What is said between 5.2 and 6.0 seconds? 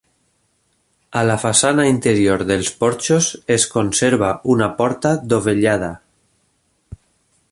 dovellada.